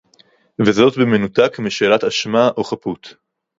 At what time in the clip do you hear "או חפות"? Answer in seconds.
2.57-3.15